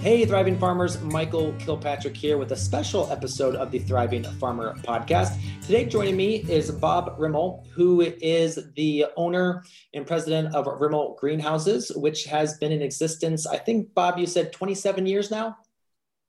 Hey, 0.00 0.24
Thriving 0.24 0.56
Farmers, 0.56 1.02
Michael 1.02 1.52
Kilpatrick 1.58 2.16
here 2.16 2.38
with 2.38 2.52
a 2.52 2.56
special 2.56 3.10
episode 3.10 3.56
of 3.56 3.72
the 3.72 3.80
Thriving 3.80 4.22
Farmer 4.22 4.76
podcast. 4.84 5.40
Today, 5.60 5.86
joining 5.86 6.16
me 6.16 6.36
is 6.48 6.70
Bob 6.70 7.18
Rimol, 7.18 7.66
who 7.70 8.02
is 8.02 8.60
the 8.76 9.06
owner 9.16 9.64
and 9.94 10.06
president 10.06 10.54
of 10.54 10.66
Rimol 10.66 11.18
Greenhouses, 11.18 11.90
which 11.96 12.26
has 12.26 12.56
been 12.58 12.70
in 12.70 12.80
existence, 12.80 13.44
I 13.44 13.58
think, 13.58 13.92
Bob, 13.92 14.18
you 14.18 14.26
said 14.26 14.52
27 14.52 15.04
years 15.04 15.32
now? 15.32 15.56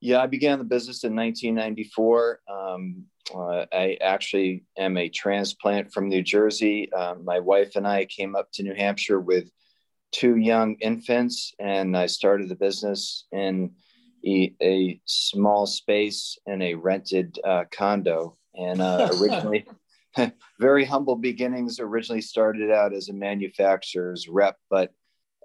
Yeah, 0.02 0.24
I 0.24 0.26
began 0.26 0.58
the 0.58 0.66
business 0.66 1.04
in 1.04 1.16
1994. 1.16 2.40
Um, 2.50 3.04
uh, 3.34 3.66
I 3.72 4.00
actually 4.02 4.64
am 4.80 4.98
a 4.98 5.10
transplant 5.10 5.94
from 5.94 6.10
New 6.10 6.24
Jersey. 6.24 6.92
Uh, 6.92 7.16
my 7.24 7.40
wife 7.40 7.76
and 7.76 7.88
I 7.88 8.06
came 8.06 8.36
up 8.36 8.52
to 8.54 8.64
New 8.64 8.74
Hampshire 8.74 9.20
with 9.20 9.52
two 10.12 10.38
young 10.38 10.76
infants, 10.76 11.54
and 11.60 11.96
I 11.96 12.08
started 12.08 12.50
the 12.50 12.56
business 12.56 13.26
in 13.32 13.72
a, 14.26 14.54
a 14.62 15.02
small 15.06 15.66
space 15.66 16.38
in 16.46 16.62
a 16.62 16.76
rented 16.76 17.38
uh, 17.44 17.66
condo. 17.72 18.38
And 18.56 18.82
uh, 18.82 19.10
originally, 19.22 19.66
very 20.60 20.86
humble 20.86 21.16
beginnings. 21.16 21.80
Originally 21.80 22.22
started 22.22 22.72
out 22.72 22.94
as 22.94 23.10
a 23.10 23.14
manufacturer's 23.14 24.28
rep, 24.28 24.58
but 24.70 24.92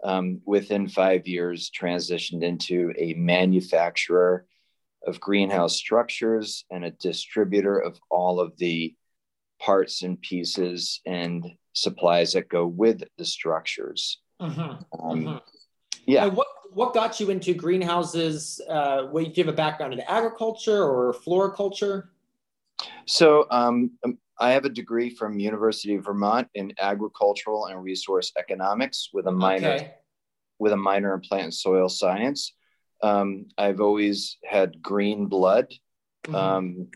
um, 0.03 0.41
within 0.45 0.89
five 0.89 1.27
years, 1.27 1.71
transitioned 1.71 2.43
into 2.43 2.93
a 2.99 3.15
manufacturer 3.15 4.47
of 5.07 5.21
greenhouse 5.21 5.77
structures 5.77 6.65
and 6.71 6.85
a 6.85 6.91
distributor 6.91 7.79
of 7.79 7.99
all 8.11 8.41
of 8.41 8.57
the 8.59 8.95
parts 9.61 10.03
and 10.03 10.21
pieces 10.21 11.01
and 11.07 11.47
supplies 11.73 12.33
that 12.33 12.49
go 12.49 12.67
with 12.67 13.03
the 13.19 13.25
structures. 13.25 14.21
Mm-hmm. 14.41 14.61
Um, 14.61 15.21
mm-hmm. 15.21 15.37
Yeah. 16.07 16.27
what 16.27 16.47
what 16.73 16.93
got 16.93 17.21
you 17.21 17.31
into 17.31 17.55
greenhouses? 17.55 18.61
Uh, 18.69 19.03
do 19.03 19.21
you 19.23 19.45
have 19.45 19.49
a 19.49 19.57
background 19.57 19.93
in 19.93 20.01
agriculture 20.01 20.83
or 20.83 21.13
floriculture? 21.13 22.11
So 23.07 23.47
um, 23.51 23.93
um, 24.05 24.19
I 24.39 24.51
have 24.51 24.65
a 24.65 24.69
degree 24.69 25.11
from 25.11 25.39
University 25.39 25.95
of 25.95 26.05
Vermont 26.05 26.49
in 26.55 26.73
agricultural 26.81 27.67
and 27.67 27.83
resource 27.83 28.33
economics 28.37 29.11
with 29.13 29.27
a 29.27 29.33
minor 29.33 29.69
okay. 29.69 29.95
with 30.59 30.73
a 30.73 30.77
minor 30.77 31.15
in 31.15 31.21
plant 31.21 31.45
and 31.45 31.55
soil 31.55 31.89
science. 31.89 32.55
Um, 33.03 33.47
I've 33.57 33.81
always 33.81 34.39
had 34.45 34.83
green 34.83 35.27
blood, 35.27 35.73
mm-hmm. 36.25 36.35
um, 36.35 36.89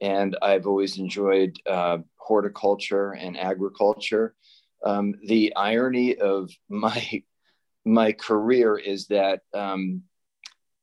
and 0.00 0.36
I've 0.40 0.66
always 0.66 0.98
enjoyed 0.98 1.56
uh, 1.66 1.98
horticulture 2.16 3.12
and 3.12 3.36
agriculture 3.36 4.34
um, 4.84 5.14
the 5.24 5.54
irony 5.56 6.16
of 6.16 6.50
my 6.68 7.22
my 7.84 8.12
career 8.12 8.76
is 8.76 9.06
that 9.06 9.40
um, 9.54 10.02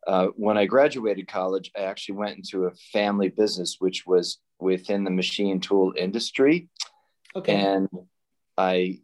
uh, 0.07 0.27
when 0.35 0.57
I 0.57 0.65
graduated 0.65 1.27
college, 1.27 1.71
I 1.77 1.81
actually 1.81 2.16
went 2.16 2.38
into 2.38 2.66
a 2.66 2.73
family 2.91 3.29
business, 3.29 3.77
which 3.79 4.05
was 4.05 4.39
within 4.59 5.03
the 5.03 5.11
machine 5.11 5.59
tool 5.59 5.93
industry. 5.95 6.69
Okay. 7.35 7.53
And 7.53 7.89
I 8.57 9.01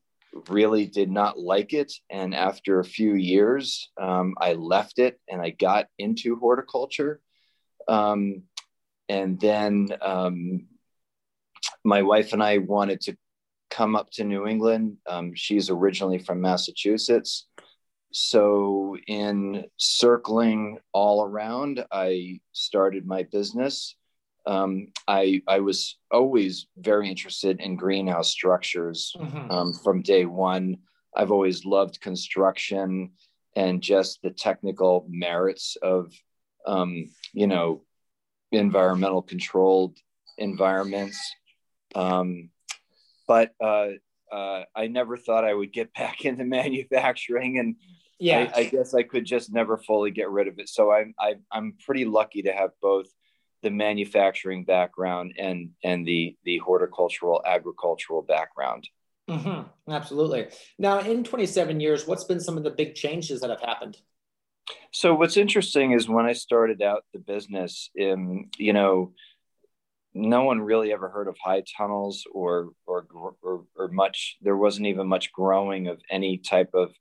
really 0.50 0.86
did 0.86 1.12
not 1.12 1.38
like 1.38 1.74
it. 1.74 1.94
And 2.10 2.34
after 2.34 2.80
a 2.80 2.86
few 2.86 3.16
years, 3.16 3.90
um, 4.00 4.36
I 4.40 4.54
left 4.54 5.00
it 5.00 5.20
and 5.30 5.42
I 5.42 5.50
got 5.50 5.88
into 5.98 6.38
horticulture. 6.38 7.20
Um, 7.88 8.44
and 9.10 9.40
then 9.40 9.90
um, 10.02 10.68
my 11.84 12.04
wife 12.04 12.34
and 12.34 12.42
I 12.42 12.60
wanted 12.60 13.02
to 13.02 13.18
come 13.72 13.96
up 13.96 14.12
to 14.12 14.24
New 14.24 14.46
England. 14.46 14.98
Um, 15.08 15.34
she's 15.34 15.70
originally 15.70 16.20
from 16.20 16.42
Massachusetts. 16.42 17.48
So, 18.14 18.98
in 19.08 19.66
circling 19.78 20.78
all 20.92 21.24
around, 21.24 21.86
I 21.92 22.42
started 22.52 23.08
my 23.08 23.24
business. 23.24 23.96
Um, 24.46 24.88
I, 25.08 25.42
I 25.48 25.60
was 25.60 25.98
always 26.12 26.68
very 26.78 27.10
interested 27.10 27.62
in 27.62 27.78
greenhouse 27.78 28.30
structures 28.30 29.14
mm-hmm. 29.18 29.50
um, 29.50 29.74
from 29.74 30.02
day 30.02 30.26
one. 30.26 30.78
I've 31.16 31.32
always 31.32 31.64
loved 31.64 32.02
construction 32.02 33.12
and 33.56 33.82
just 33.82 34.22
the 34.22 34.32
technical 34.32 35.06
merits 35.10 35.78
of, 35.82 36.14
um, 36.66 37.06
you 37.34 37.48
know, 37.48 37.84
environmental 38.52 39.22
controlled 39.22 39.98
environments. 40.38 41.18
Um, 41.96 42.50
but 43.32 43.54
uh, 43.64 43.92
uh, 44.30 44.64
I 44.76 44.88
never 44.88 45.16
thought 45.16 45.46
I 45.46 45.54
would 45.54 45.72
get 45.72 45.94
back 46.02 46.26
into 46.26 46.44
manufacturing, 46.44 47.60
and 47.60 47.78
yeah, 48.20 48.52
I, 48.54 48.60
I, 48.60 48.64
guess 48.66 48.94
I 48.94 49.04
could 49.04 49.24
just 49.24 49.54
never 49.54 49.78
fully 49.78 50.12
get 50.12 50.30
rid 50.30 50.50
of 50.50 50.60
it. 50.60 50.68
So 50.68 50.92
I'm 50.92 51.14
I, 51.18 51.36
I'm 51.50 51.76
pretty 51.86 52.04
lucky 52.04 52.42
to 52.42 52.52
have 52.52 52.72
both 52.82 53.08
the 53.64 53.72
manufacturing 53.72 54.66
background 54.66 55.36
and 55.38 55.70
and 55.82 56.06
the 56.06 56.36
the 56.44 56.58
horticultural 56.58 57.42
agricultural 57.46 58.22
background. 58.22 58.90
Mm-hmm. 59.30 59.90
Absolutely. 59.90 60.48
Now, 60.78 61.00
in 61.00 61.24
27 61.24 61.80
years, 61.80 62.06
what's 62.06 62.26
been 62.26 62.42
some 62.42 62.58
of 62.58 62.66
the 62.66 62.72
big 62.72 62.96
changes 62.96 63.40
that 63.40 63.50
have 63.50 63.62
happened? 63.62 63.98
So, 64.92 65.16
what's 65.16 65.38
interesting 65.38 65.94
is 65.94 66.10
when 66.10 66.26
I 66.26 66.34
started 66.34 66.82
out 66.82 67.06
the 67.14 67.20
business, 67.20 67.90
in 67.96 68.50
you 68.58 68.74
know, 68.74 69.14
no 70.14 70.44
one 70.44 70.62
really 70.62 70.92
ever 70.92 71.10
heard 71.10 71.28
of 71.28 71.38
high 71.44 71.64
tunnels 71.78 72.26
or, 72.32 72.70
or 72.86 73.08
or, 73.42 73.66
or 73.76 73.88
much. 73.90 74.38
There 74.42 74.58
wasn't 74.58 74.88
even 74.88 75.08
much 75.08 75.32
growing 75.32 75.88
of 75.88 76.02
any 76.10 76.38
type 76.38 76.72
of 76.74 76.94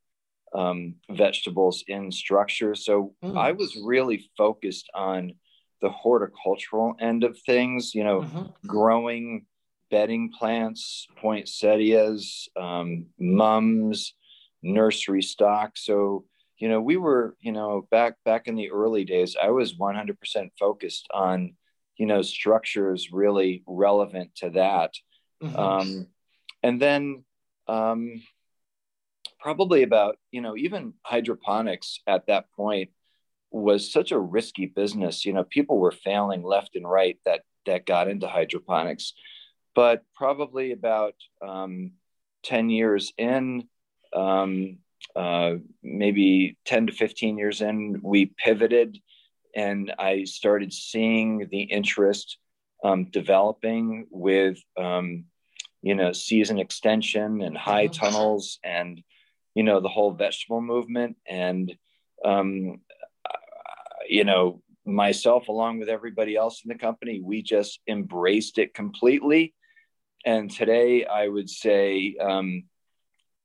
um, 0.55 0.95
vegetables 1.11 1.85
in 1.87 2.11
structure. 2.13 2.75
So 2.75 3.15
mm. 3.23 3.37
I 3.37 3.53
was 3.53 3.77
really 3.85 4.31
focused 4.37 4.91
on 4.95 5.35
the 5.81 5.91
horticultural 5.91 6.95
end 7.01 7.25
of 7.25 7.39
things. 7.47 7.95
You 7.95 8.05
know, 8.05 8.21
mm-hmm. 8.23 8.67
growing 8.67 9.47
bedding 9.91 10.31
plants, 10.31 11.09
poinsettias, 11.17 12.49
um, 12.57 13.07
mums, 13.19 14.15
nursery 14.63 15.23
stock. 15.23 15.73
So 15.75 16.25
you 16.59 16.69
know, 16.69 16.81
we 16.81 16.97
were 16.97 17.35
you 17.41 17.53
know 17.53 17.87
back 17.91 18.15
back 18.25 18.47
in 18.47 18.55
the 18.55 18.71
early 18.71 19.05
days. 19.05 19.37
I 19.43 19.51
was 19.51 19.75
100% 19.75 20.15
focused 20.59 21.09
on 21.13 21.55
you 22.01 22.07
know 22.07 22.23
structures 22.23 23.13
really 23.13 23.63
relevant 23.67 24.35
to 24.37 24.49
that. 24.51 24.95
Mm-hmm. 25.43 25.57
um, 25.57 26.07
and 26.63 26.81
then 26.81 27.25
um, 27.69 28.23
probably 29.39 29.83
about 29.83 30.17
you 30.31 30.41
know 30.41 30.57
even 30.57 30.95
hydroponics 31.03 32.01
at 32.07 32.27
that 32.29 32.51
point 32.53 32.89
was 33.51 33.93
such 33.93 34.13
a 34.13 34.19
risky 34.19 34.65
business. 34.65 35.27
You 35.27 35.35
know 35.35 35.45
people 35.45 35.79
were 35.79 35.93
failing 35.93 36.43
left 36.43 36.75
and 36.75 36.91
right 36.91 37.19
that 37.27 37.43
that 37.67 37.85
got 37.85 38.09
into 38.09 38.27
hydroponics. 38.27 39.13
But 39.75 40.03
probably 40.17 40.73
about 40.73 41.15
um, 41.47 41.93
10 42.45 42.71
years 42.71 43.13
in 43.19 43.69
um, 44.15 44.79
uh, 45.15 45.57
maybe 45.83 46.57
10 46.65 46.87
to 46.87 46.93
15 46.93 47.37
years 47.37 47.61
in 47.61 48.01
we 48.03 48.33
pivoted 48.43 48.99
and 49.55 49.93
I 49.99 50.25
started 50.25 50.73
seeing 50.73 51.49
the 51.51 51.63
interest 51.63 52.39
um, 52.85 53.07
developing 53.11 54.07
with 54.11 54.59
um, 54.79 55.25
you 55.83 55.95
know 55.95 56.13
season 56.13 56.59
extension 56.59 57.41
and 57.43 57.57
high 57.57 57.87
mm-hmm. 57.87 58.05
tunnels 58.05 58.59
and 58.65 59.03
you 59.55 59.63
know 59.63 59.81
the 59.81 59.89
whole 59.89 60.13
vegetable 60.13 60.61
movement 60.61 61.17
and 61.29 61.75
um, 62.25 62.81
you 64.09 64.25
know 64.25 64.63
myself 64.87 65.49
along 65.49 65.79
with 65.79 65.89
everybody 65.89 66.37
else 66.37 66.63
in 66.65 66.69
the 66.69 66.75
company 66.75 67.21
we 67.23 67.43
just 67.43 67.81
embraced 67.87 68.59
it 68.59 68.75
completely 68.75 69.55
and 70.25 70.51
today 70.51 71.05
i 71.05 71.29
would 71.29 71.49
say 71.49 72.17
um, 72.21 72.65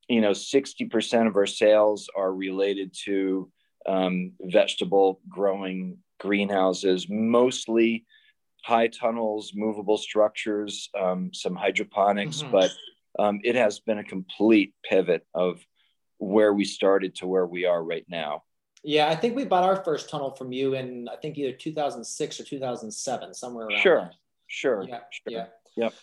you 0.07 0.21
know 0.21 0.31
60% 0.31 1.27
of 1.27 1.35
our 1.35 1.45
sales 1.45 2.09
are 2.15 2.33
related 2.33 2.95
to 3.05 3.51
um, 3.87 4.31
vegetable 4.41 5.19
growing 5.29 5.97
greenhouses, 6.19 7.07
mostly 7.09 8.05
high 8.63 8.87
tunnels, 8.87 9.51
movable 9.55 9.97
structures, 9.97 10.89
um, 10.99 11.31
some 11.33 11.55
hydroponics, 11.55 12.41
mm-hmm. 12.41 12.51
but 12.51 12.71
um, 13.19 13.39
it 13.43 13.55
has 13.55 13.79
been 13.79 13.99
a 13.99 14.03
complete 14.03 14.73
pivot 14.83 15.25
of 15.33 15.63
where 16.17 16.53
we 16.53 16.65
started 16.65 17.15
to 17.15 17.27
where 17.27 17.45
we 17.45 17.65
are 17.65 17.83
right 17.83 18.05
now. 18.09 18.43
Yeah, 18.83 19.09
I 19.09 19.15
think 19.15 19.35
we 19.35 19.45
bought 19.45 19.63
our 19.63 19.83
first 19.83 20.09
tunnel 20.09 20.31
from 20.31 20.51
you 20.51 20.75
in 20.75 21.07
I 21.11 21.15
think 21.15 21.37
either 21.37 21.51
2006 21.51 22.39
or 22.39 22.43
2007, 22.43 23.33
somewhere 23.33 23.67
around. 23.67 23.81
Sure, 23.81 23.99
there. 23.99 24.11
sure, 24.47 24.85
yeah, 24.87 24.99
sure. 25.11 25.33
yeah, 25.33 25.45
yep. 25.75 25.93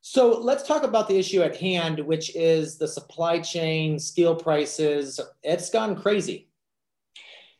So 0.00 0.38
let's 0.38 0.66
talk 0.66 0.82
about 0.82 1.08
the 1.08 1.18
issue 1.18 1.42
at 1.42 1.56
hand, 1.56 1.98
which 1.98 2.34
is 2.36 2.76
the 2.76 2.86
supply 2.86 3.38
chain, 3.38 3.98
steel 3.98 4.34
prices. 4.34 5.18
It's 5.42 5.70
gone 5.70 6.00
crazy. 6.00 6.48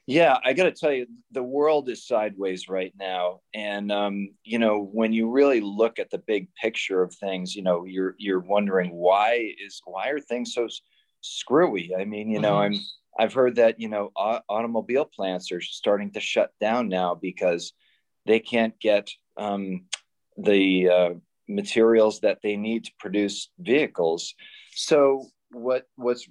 Yeah, 0.06 0.36
I 0.44 0.52
got 0.52 0.64
to 0.64 0.72
tell 0.72 0.92
you, 0.92 1.06
the 1.30 1.42
world 1.42 1.88
is 1.88 2.06
sideways 2.06 2.68
right 2.68 2.92
now, 2.98 3.40
and 3.54 3.90
um, 3.90 4.28
you 4.44 4.58
know 4.58 4.82
when 4.92 5.14
you 5.14 5.30
really 5.30 5.62
look 5.62 5.98
at 5.98 6.10
the 6.10 6.18
big 6.18 6.48
picture 6.60 7.02
of 7.02 7.14
things, 7.14 7.56
you 7.56 7.62
know 7.62 7.86
you're 7.86 8.14
you're 8.18 8.40
wondering 8.40 8.90
why 8.90 9.54
is 9.64 9.80
why 9.86 10.08
are 10.08 10.20
things 10.20 10.52
so 10.52 10.68
screwy? 11.22 11.94
I 11.98 12.04
mean, 12.04 12.28
you 12.28 12.38
know, 12.38 12.54
mm-hmm. 12.54 12.74
I'm 12.74 12.80
I've 13.18 13.32
heard 13.32 13.56
that 13.56 13.80
you 13.80 13.88
know 13.88 14.12
automobile 14.14 15.06
plants 15.06 15.50
are 15.52 15.62
starting 15.62 16.12
to 16.12 16.20
shut 16.20 16.52
down 16.60 16.88
now 16.88 17.14
because 17.14 17.72
they 18.26 18.40
can't 18.40 18.78
get 18.80 19.08
um, 19.38 19.86
the 20.36 20.90
uh, 20.90 21.10
materials 21.48 22.20
that 22.20 22.40
they 22.42 22.56
need 22.56 22.84
to 22.84 22.92
produce 22.98 23.48
vehicles. 23.58 24.34
So 24.74 25.28
what 25.50 25.86
what's 25.96 26.28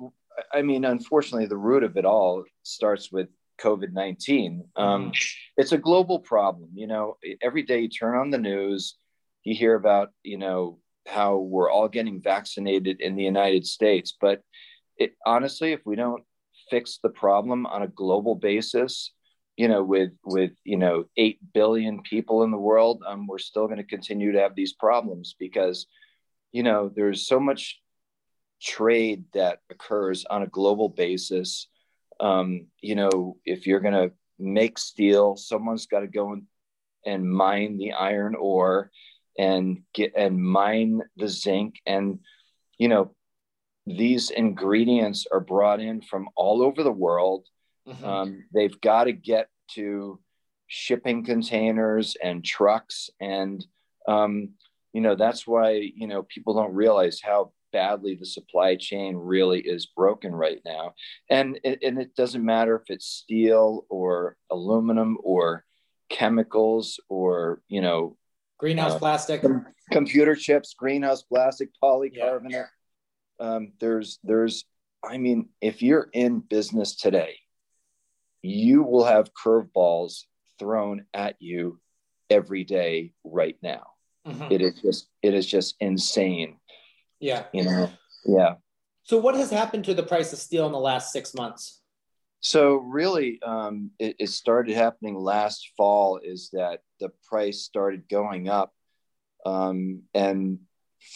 I 0.53 0.61
mean, 0.61 0.85
unfortunately, 0.85 1.47
the 1.47 1.57
root 1.57 1.83
of 1.83 1.97
it 1.97 2.05
all 2.05 2.43
starts 2.63 3.11
with 3.11 3.29
COVID 3.59 3.93
19. 3.93 4.63
Um, 4.75 5.11
mm. 5.11 5.33
It's 5.57 5.71
a 5.71 5.77
global 5.77 6.19
problem. 6.19 6.69
You 6.73 6.87
know, 6.87 7.17
every 7.41 7.63
day 7.63 7.81
you 7.81 7.89
turn 7.89 8.17
on 8.17 8.29
the 8.29 8.37
news, 8.37 8.95
you 9.43 9.55
hear 9.55 9.75
about, 9.75 10.09
you 10.23 10.37
know, 10.37 10.79
how 11.07 11.37
we're 11.37 11.71
all 11.71 11.89
getting 11.89 12.21
vaccinated 12.21 13.01
in 13.01 13.15
the 13.15 13.23
United 13.23 13.65
States. 13.65 14.15
But 14.19 14.41
it, 14.97 15.15
honestly, 15.25 15.73
if 15.73 15.81
we 15.85 15.95
don't 15.95 16.23
fix 16.69 16.99
the 17.01 17.09
problem 17.09 17.65
on 17.65 17.81
a 17.81 17.87
global 17.87 18.35
basis, 18.35 19.11
you 19.57 19.67
know, 19.67 19.83
with 19.83 20.11
with 20.23 20.51
you 20.63 20.77
know 20.77 21.05
eight 21.17 21.39
billion 21.53 22.01
people 22.01 22.43
in 22.43 22.51
the 22.51 22.57
world, 22.57 23.03
um, 23.05 23.27
we're 23.27 23.37
still 23.37 23.67
going 23.67 23.77
to 23.77 23.83
continue 23.83 24.31
to 24.31 24.39
have 24.39 24.55
these 24.55 24.73
problems 24.73 25.35
because, 25.37 25.85
you 26.51 26.63
know, 26.63 26.91
there's 26.93 27.27
so 27.27 27.39
much 27.39 27.79
trade 28.61 29.25
that 29.33 29.59
occurs 29.69 30.25
on 30.25 30.41
a 30.41 30.47
global 30.47 30.89
basis 30.89 31.67
um, 32.19 32.67
you 32.81 32.95
know, 32.95 33.37
if 33.45 33.67
you're 33.67 33.79
going 33.79 34.09
to 34.09 34.11
make 34.39 34.77
steel, 34.77 35.35
someone's 35.35 35.85
got 35.85 36.01
to 36.01 36.07
go 36.07 36.33
and 36.33 36.43
and 37.05 37.29
mine 37.29 37.77
the 37.77 37.91
iron 37.93 38.35
ore 38.35 38.89
and 39.37 39.81
get 39.93 40.13
and 40.15 40.41
mine 40.41 41.01
the 41.17 41.27
zinc. 41.27 41.75
And 41.85 42.19
you 42.77 42.87
know 42.87 43.15
these 43.85 44.29
ingredients 44.29 45.27
are 45.31 45.41
brought 45.41 45.81
in 45.81 46.01
from 46.01 46.29
all 46.35 46.61
over 46.61 46.83
the 46.83 46.91
world. 46.91 47.45
Mm-hmm. 47.87 48.05
um, 48.05 48.43
they've 48.53 48.79
got 48.79 49.05
to 49.05 49.11
get 49.11 49.49
to 49.71 50.17
shipping 50.67 51.25
containers 51.25 52.15
and 52.23 52.43
trucks. 52.43 53.09
And 53.19 53.65
um, 54.07 54.51
you 54.93 55.01
know 55.01 55.15
that's 55.15 55.45
why 55.45 55.91
you 55.95 56.07
know 56.07 56.23
people 56.23 56.53
don't 56.53 56.73
realize 56.73 57.19
how 57.21 57.51
badly 57.73 58.15
the 58.15 58.25
supply 58.25 58.77
chain 58.77 59.17
really 59.17 59.59
is 59.59 59.87
broken 59.87 60.33
right 60.33 60.61
now. 60.63 60.93
And 61.29 61.59
it, 61.65 61.79
and 61.83 61.99
it 61.99 62.15
doesn't 62.15 62.45
matter 62.45 62.75
if 62.77 62.83
it's 62.87 63.05
steel 63.05 63.85
or 63.89 64.37
aluminum 64.49 65.17
or 65.21 65.65
chemicals 66.09 67.01
or, 67.09 67.61
you 67.67 67.81
know, 67.81 68.15
greenhouse 68.59 68.93
uh, 68.93 68.99
plastic, 68.99 69.41
com- 69.41 69.65
computer 69.91 70.35
chips, 70.35 70.75
greenhouse 70.77 71.23
plastic, 71.23 71.69
polycarbonate. 71.83 72.51
Yeah. 72.51 72.65
Um, 73.39 73.73
there's, 73.81 74.19
there's, 74.23 74.63
I 75.03 75.17
mean, 75.17 75.49
if 75.59 75.81
you're 75.81 76.07
in 76.13 76.39
business 76.39 76.95
today, 76.95 77.35
you 78.41 78.83
will 78.83 79.05
have 79.05 79.31
curveballs 79.33 80.23
thrown 80.59 81.05
at 81.13 81.35
you 81.39 81.79
every 82.29 82.63
day 82.63 83.13
right 83.23 83.57
now. 83.61 83.83
Mm-hmm. 84.27 84.51
It 84.51 84.61
is 84.61 84.81
just, 84.81 85.09
it 85.21 85.33
is 85.33 85.45
just 85.45 85.75
insane 85.81 86.57
yeah. 87.19 87.45
You 87.53 87.63
know, 87.63 87.89
yeah. 88.25 88.55
So, 89.03 89.17
what 89.17 89.35
has 89.35 89.51
happened 89.51 89.85
to 89.85 89.93
the 89.93 90.03
price 90.03 90.33
of 90.33 90.39
steel 90.39 90.65
in 90.65 90.71
the 90.71 90.79
last 90.79 91.11
six 91.11 91.33
months? 91.33 91.81
So, 92.39 92.75
really, 92.75 93.41
um, 93.41 93.91
it, 93.99 94.15
it 94.19 94.29
started 94.29 94.75
happening 94.75 95.15
last 95.15 95.71
fall. 95.77 96.19
Is 96.23 96.49
that 96.53 96.81
the 96.99 97.09
price 97.27 97.61
started 97.61 98.07
going 98.09 98.49
up, 98.49 98.73
um, 99.45 100.03
and 100.13 100.59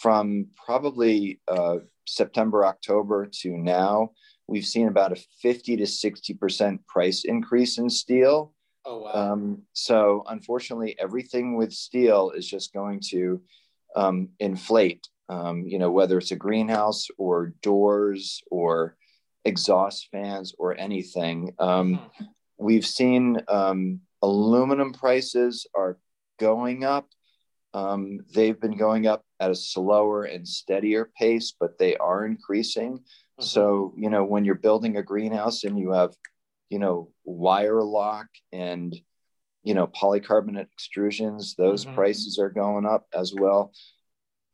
from 0.02 0.48
probably 0.54 1.40
uh, 1.48 1.78
September, 2.06 2.64
October 2.64 3.26
to 3.40 3.56
now, 3.56 4.10
we've 4.46 4.66
seen 4.66 4.88
about 4.88 5.12
a 5.12 5.22
50 5.42 5.76
to 5.78 5.84
60% 5.84 6.86
price 6.86 7.24
increase 7.24 7.78
in 7.78 7.88
steel. 7.88 8.52
Oh, 8.84 9.00
wow. 9.00 9.32
Um, 9.32 9.62
so, 9.72 10.24
unfortunately, 10.28 10.96
everything 10.98 11.56
with 11.56 11.72
steel 11.72 12.30
is 12.30 12.48
just 12.48 12.72
going 12.72 13.00
to 13.10 13.42
um, 13.96 14.28
inflate 14.40 15.08
um, 15.28 15.66
you 15.66 15.78
know, 15.78 15.90
whether 15.90 16.18
it's 16.18 16.30
a 16.30 16.36
greenhouse 16.36 17.08
or 17.18 17.52
doors 17.62 18.42
or 18.50 18.96
exhaust 19.44 20.08
fans 20.10 20.54
or 20.58 20.76
anything. 20.76 21.54
Um, 21.58 21.94
mm-hmm. 21.94 22.24
we've 22.58 22.86
seen 22.86 23.40
um, 23.48 24.00
aluminum 24.22 24.92
prices 24.92 25.66
are 25.74 25.98
going 26.38 26.84
up. 26.84 27.08
Um, 27.74 28.20
they've 28.34 28.58
been 28.58 28.76
going 28.76 29.06
up 29.06 29.24
at 29.40 29.50
a 29.50 29.54
slower 29.54 30.24
and 30.24 30.46
steadier 30.48 31.10
pace, 31.16 31.54
but 31.58 31.78
they 31.78 31.96
are 31.96 32.24
increasing. 32.24 32.98
Mm-hmm. 32.98 33.44
So, 33.44 33.94
you 33.96 34.10
know, 34.10 34.24
when 34.24 34.44
you're 34.44 34.54
building 34.54 34.96
a 34.96 35.02
greenhouse 35.02 35.64
and 35.64 35.78
you 35.78 35.92
have, 35.92 36.14
you 36.70 36.78
know, 36.78 37.10
wire 37.24 37.82
lock 37.82 38.26
and, 38.52 38.94
you 39.62 39.74
know, 39.74 39.86
polycarbonate 39.86 40.68
extrusions, 40.78 41.54
those 41.56 41.84
mm-hmm. 41.84 41.94
prices 41.94 42.38
are 42.38 42.50
going 42.50 42.86
up 42.86 43.06
as 43.14 43.34
well. 43.34 43.72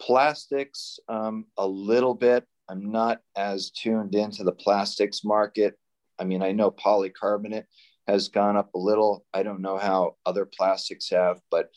Plastics, 0.00 0.98
um, 1.08 1.46
a 1.56 1.66
little 1.66 2.14
bit. 2.14 2.44
I'm 2.68 2.90
not 2.90 3.20
as 3.36 3.70
tuned 3.70 4.14
into 4.14 4.44
the 4.44 4.52
plastics 4.52 5.24
market. 5.24 5.78
I 6.18 6.24
mean, 6.24 6.42
I 6.42 6.52
know 6.52 6.70
polycarbonate 6.70 7.64
has 8.06 8.28
gone 8.28 8.56
up 8.56 8.74
a 8.74 8.78
little. 8.78 9.24
I 9.32 9.42
don't 9.42 9.60
know 9.60 9.78
how 9.78 10.16
other 10.24 10.46
plastics 10.46 11.10
have, 11.10 11.40
but 11.50 11.70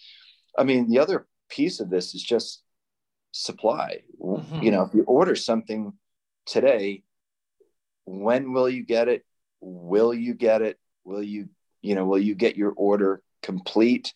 I 0.57 0.63
mean, 0.63 0.89
the 0.89 0.99
other 0.99 1.27
piece 1.49 1.79
of 1.79 1.89
this 1.89 2.15
is 2.15 2.23
just 2.23 2.63
supply. 3.31 4.01
Mm-hmm. 4.21 4.61
You 4.61 4.71
know, 4.71 4.83
if 4.83 4.93
you 4.93 5.03
order 5.03 5.35
something 5.35 5.93
today, 6.45 7.03
when 8.05 8.53
will 8.53 8.69
you 8.69 8.83
get 8.83 9.07
it? 9.07 9.25
Will 9.61 10.13
you 10.13 10.33
get 10.33 10.61
it? 10.61 10.77
Will 11.03 11.23
you, 11.23 11.49
you 11.81 11.95
know, 11.95 12.05
will 12.05 12.19
you 12.19 12.35
get 12.35 12.57
your 12.57 12.73
order 12.75 13.21
complete? 13.41 14.13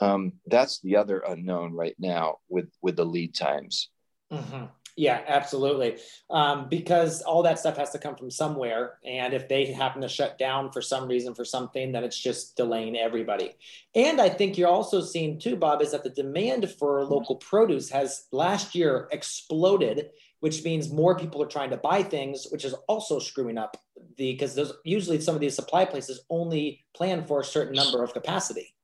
Um, 0.00 0.32
that's 0.46 0.80
the 0.80 0.96
other 0.96 1.22
unknown 1.26 1.72
right 1.72 1.96
now 1.98 2.36
with 2.48 2.68
with 2.82 2.96
the 2.96 3.04
lead 3.04 3.34
times 3.34 3.90
mm-hmm. 4.32 4.64
yeah 4.96 5.22
absolutely 5.26 5.98
um, 6.30 6.68
because 6.68 7.22
all 7.22 7.42
that 7.42 7.58
stuff 7.58 7.76
has 7.76 7.90
to 7.90 7.98
come 7.98 8.16
from 8.16 8.30
somewhere 8.30 8.98
and 9.04 9.34
if 9.34 9.48
they 9.48 9.66
happen 9.72 10.02
to 10.02 10.08
shut 10.08 10.38
down 10.38 10.70
for 10.72 10.82
some 10.82 11.08
reason 11.08 11.34
for 11.34 11.44
something 11.44 11.92
then 11.92 12.04
it's 12.04 12.18
just 12.18 12.56
delaying 12.56 12.96
everybody 12.96 13.52
and 13.94 14.20
i 14.20 14.28
think 14.28 14.56
you're 14.56 14.68
also 14.68 15.00
seeing 15.00 15.38
too 15.38 15.56
bob 15.56 15.82
is 15.82 15.92
that 15.92 16.04
the 16.04 16.10
demand 16.10 16.70
for 16.78 17.04
local 17.04 17.36
produce 17.36 17.90
has 17.90 18.26
last 18.32 18.74
year 18.74 19.08
exploded 19.12 20.10
which 20.40 20.64
means 20.64 20.90
more 20.90 21.16
people 21.16 21.42
are 21.42 21.46
trying 21.46 21.70
to 21.70 21.76
buy 21.76 22.02
things, 22.02 22.46
which 22.50 22.64
is 22.64 22.74
also 22.88 23.18
screwing 23.18 23.58
up 23.58 23.76
the 24.16 24.32
because 24.32 24.54
there's 24.54 24.72
usually 24.84 25.20
some 25.20 25.34
of 25.34 25.40
these 25.40 25.54
supply 25.54 25.84
places 25.84 26.24
only 26.30 26.84
plan 26.94 27.24
for 27.24 27.40
a 27.40 27.44
certain 27.44 27.74
number 27.74 28.02
of 28.02 28.12
capacity. 28.12 28.74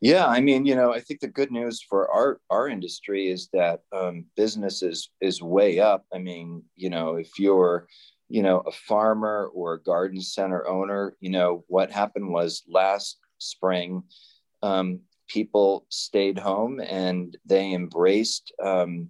Yeah, 0.00 0.26
I 0.26 0.40
mean, 0.40 0.64
you 0.64 0.74
know, 0.74 0.92
I 0.92 1.00
think 1.00 1.20
the 1.20 1.28
good 1.28 1.50
news 1.50 1.82
for 1.82 2.10
our 2.10 2.40
our 2.48 2.68
industry 2.68 3.28
is 3.30 3.48
that 3.52 3.80
um, 3.92 4.24
business 4.36 4.82
is 4.82 5.10
is 5.20 5.42
way 5.42 5.78
up. 5.80 6.04
I 6.12 6.18
mean, 6.18 6.62
you 6.76 6.88
know, 6.90 7.16
if 7.16 7.38
you're, 7.38 7.86
you 8.28 8.42
know, 8.42 8.60
a 8.60 8.72
farmer 8.72 9.50
or 9.54 9.74
a 9.74 9.82
garden 9.82 10.20
center 10.22 10.66
owner, 10.66 11.16
you 11.20 11.30
know, 11.30 11.64
what 11.68 11.90
happened 11.90 12.30
was 12.32 12.62
last 12.68 13.18
spring, 13.38 14.02
um, 14.62 15.00
people 15.28 15.86
stayed 15.90 16.38
home 16.38 16.80
and 16.80 17.36
they 17.44 17.72
embraced, 17.72 18.52
um, 18.62 19.08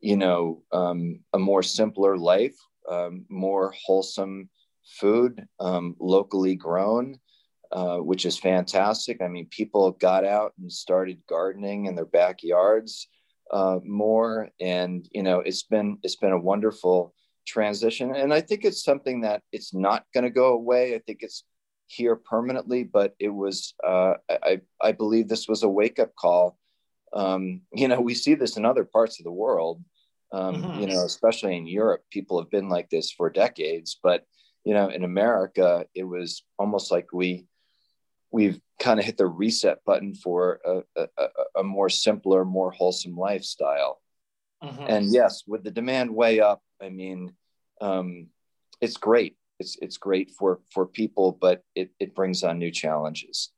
you 0.00 0.16
know, 0.16 0.62
um, 0.72 1.20
a 1.32 1.38
more 1.38 1.62
simpler 1.62 2.16
life, 2.16 2.56
um, 2.88 3.24
more 3.28 3.74
wholesome 3.84 4.48
food, 5.00 5.46
um, 5.60 5.96
locally 6.00 6.54
grown. 6.54 7.18
Uh, 7.72 7.96
which 7.96 8.26
is 8.26 8.38
fantastic. 8.38 9.22
I 9.22 9.28
mean, 9.28 9.46
people 9.50 9.92
got 9.92 10.26
out 10.26 10.52
and 10.60 10.70
started 10.70 11.22
gardening 11.26 11.86
in 11.86 11.94
their 11.94 12.04
backyards 12.04 13.08
uh, 13.50 13.78
more, 13.82 14.50
and 14.60 15.08
you 15.10 15.22
know, 15.22 15.40
it's 15.40 15.62
been 15.62 15.96
it's 16.02 16.16
been 16.16 16.32
a 16.32 16.38
wonderful 16.38 17.14
transition. 17.46 18.14
And 18.14 18.34
I 18.34 18.42
think 18.42 18.66
it's 18.66 18.84
something 18.84 19.22
that 19.22 19.42
it's 19.52 19.72
not 19.72 20.04
going 20.12 20.24
to 20.24 20.30
go 20.30 20.52
away. 20.52 20.94
I 20.94 20.98
think 20.98 21.20
it's 21.22 21.44
here 21.86 22.14
permanently, 22.14 22.84
but 22.84 23.14
it 23.18 23.30
was 23.30 23.72
uh, 23.82 24.14
I 24.28 24.60
I 24.78 24.92
believe 24.92 25.28
this 25.28 25.48
was 25.48 25.62
a 25.62 25.68
wake 25.68 25.98
up 25.98 26.14
call. 26.14 26.58
Um, 27.14 27.62
you 27.72 27.88
know, 27.88 28.02
we 28.02 28.12
see 28.12 28.34
this 28.34 28.58
in 28.58 28.66
other 28.66 28.84
parts 28.84 29.18
of 29.18 29.24
the 29.24 29.32
world. 29.32 29.82
Um, 30.30 30.62
mm-hmm. 30.62 30.80
You 30.80 30.86
know, 30.88 31.04
especially 31.06 31.56
in 31.56 31.66
Europe, 31.66 32.02
people 32.10 32.38
have 32.38 32.50
been 32.50 32.68
like 32.68 32.90
this 32.90 33.10
for 33.12 33.30
decades, 33.30 33.98
but 34.02 34.26
you 34.62 34.74
know, 34.74 34.88
in 34.88 35.04
America, 35.04 35.86
it 35.94 36.04
was 36.04 36.44
almost 36.58 36.90
like 36.92 37.14
we 37.14 37.46
we've 38.32 38.58
kind 38.80 38.98
of 38.98 39.06
hit 39.06 39.16
the 39.16 39.26
reset 39.26 39.84
button 39.84 40.14
for 40.14 40.60
a, 40.64 41.06
a, 41.16 41.28
a, 41.56 41.62
more 41.62 41.88
simpler, 41.88 42.44
more 42.44 42.72
wholesome 42.72 43.16
lifestyle. 43.16 44.00
Mm-hmm. 44.64 44.84
And 44.88 45.12
yes, 45.12 45.44
with 45.46 45.62
the 45.62 45.70
demand 45.70 46.12
way 46.12 46.40
up, 46.40 46.62
I 46.80 46.88
mean, 46.88 47.34
um, 47.80 48.28
it's 48.80 48.96
great. 48.96 49.36
It's 49.60 49.76
it's 49.80 49.96
great 49.96 50.30
for 50.30 50.60
for 50.72 50.86
people, 50.86 51.38
but 51.40 51.62
it 51.74 51.90
it 52.00 52.14
brings 52.14 52.42
on 52.42 52.58
new 52.58 52.70
challenges. 52.70 53.50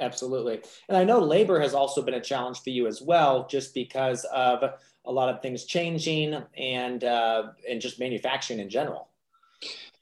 Absolutely, 0.00 0.60
and 0.88 0.96
I 0.96 1.04
know 1.04 1.20
labor 1.20 1.60
has 1.60 1.72
also 1.72 2.02
been 2.02 2.14
a 2.14 2.20
challenge 2.20 2.60
for 2.60 2.70
you 2.70 2.86
as 2.86 3.00
well, 3.00 3.46
just 3.46 3.72
because 3.72 4.24
of 4.24 4.78
a 5.06 5.12
lot 5.12 5.28
of 5.28 5.40
things 5.40 5.64
changing 5.64 6.42
and 6.58 7.04
uh, 7.04 7.44
and 7.68 7.80
just 7.80 7.98
manufacturing 7.98 8.60
in 8.60 8.68
general. 8.68 9.08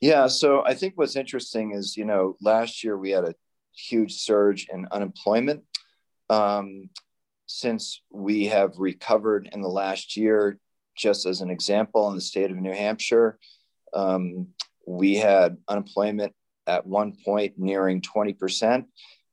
Yeah, 0.00 0.26
so 0.26 0.64
I 0.64 0.74
think 0.74 0.94
what's 0.96 1.14
interesting 1.14 1.72
is 1.72 1.96
you 1.96 2.04
know 2.04 2.36
last 2.40 2.82
year 2.82 2.98
we 2.98 3.10
had 3.10 3.24
a 3.24 3.34
huge 3.74 4.14
surge 4.14 4.68
in 4.72 4.86
unemployment. 4.90 5.62
Um, 6.30 6.90
since 7.46 8.00
we 8.10 8.46
have 8.46 8.78
recovered 8.78 9.48
in 9.52 9.60
the 9.60 9.68
last 9.68 10.16
year, 10.16 10.58
just 10.96 11.26
as 11.26 11.40
an 11.40 11.50
example, 11.50 12.08
in 12.08 12.14
the 12.14 12.20
state 12.20 12.50
of 12.50 12.56
New 12.56 12.72
Hampshire, 12.72 13.38
um, 13.92 14.48
we 14.86 15.16
had 15.16 15.56
unemployment 15.68 16.32
at 16.66 16.86
one 16.86 17.16
point 17.24 17.54
nearing 17.58 18.00
20%. 18.00 18.86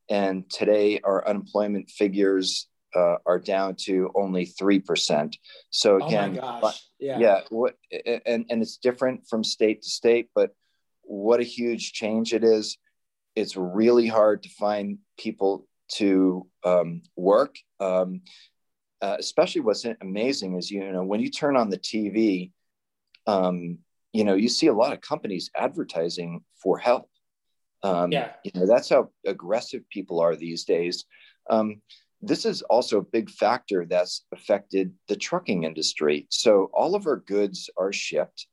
And 0.10 0.50
today, 0.50 1.00
our 1.04 1.26
unemployment 1.28 1.90
figures 1.90 2.68
uh, 2.96 3.16
are 3.26 3.40
down 3.40 3.76
to 3.76 4.12
only 4.16 4.46
3%. 4.46 5.34
So, 5.70 6.06
again, 6.06 6.40
oh 6.42 6.72
yeah. 7.00 7.20
yeah 7.20 7.42
what, 7.50 7.76
and, 8.26 8.46
and 8.50 8.62
it's 8.62 8.78
different 8.78 9.28
from 9.28 9.44
state 9.44 9.84
to 9.84 9.90
state, 9.90 10.30
but 10.36 10.54
what 11.04 11.40
a 11.40 11.44
huge 11.44 11.94
change 11.94 12.34
it 12.34 12.44
is. 12.44 12.78
It's 13.42 13.58
really 13.58 14.08
hard 14.08 14.44
to 14.44 14.50
find 14.50 15.00
people 15.18 15.68
to 15.94 16.48
um, 16.64 17.02
work. 17.16 17.56
Um, 17.80 18.22
uh, 19.02 19.18
especially 19.20 19.62
what's 19.62 19.86
amazing 20.02 20.58
is 20.58 20.70
you 20.70 20.92
know 20.92 21.04
when 21.04 21.20
you 21.20 21.30
turn 21.30 21.58
on 21.58 21.70
the 21.70 21.78
TV, 21.78 22.52
um, 23.28 23.80
you 24.14 24.24
know 24.24 24.36
you 24.36 24.48
see 24.48 24.68
a 24.68 24.74
lot 24.74 24.94
of 24.94 25.02
companies 25.02 25.50
advertising 25.56 26.42
for 26.62 26.78
help. 26.78 27.10
Um, 27.84 28.12
yeah, 28.12 28.34
you 28.44 28.52
know 28.54 28.68
that's 28.68 28.90
how 28.90 29.10
aggressive 29.26 29.82
people 29.90 30.20
are 30.20 30.36
these 30.36 30.66
days. 30.66 31.06
Um, 31.50 31.82
this 32.22 32.46
is 32.46 32.62
also 32.62 33.00
a 33.00 33.04
big 33.04 33.30
factor 33.30 33.86
that's 33.86 34.26
affected 34.32 34.94
the 35.08 35.16
trucking 35.16 35.64
industry. 35.64 36.28
So 36.30 36.70
all 36.74 36.94
of 36.94 37.08
our 37.08 37.18
goods 37.18 37.70
are 37.78 37.92
shipped 37.92 38.46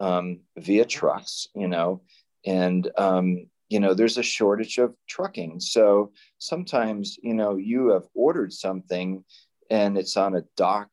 um, 0.00 0.40
via 0.58 0.84
trucks, 0.84 1.46
you 1.54 1.68
know, 1.68 2.02
and 2.44 2.90
um, 2.98 3.46
you 3.74 3.80
know 3.80 3.92
there's 3.92 4.18
a 4.18 4.22
shortage 4.22 4.78
of 4.78 4.94
trucking 5.08 5.58
so 5.58 6.12
sometimes 6.38 7.18
you 7.24 7.34
know 7.34 7.56
you 7.56 7.88
have 7.88 8.04
ordered 8.14 8.52
something 8.52 9.24
and 9.68 9.98
it's 9.98 10.16
on 10.16 10.36
a 10.36 10.44
dock 10.56 10.90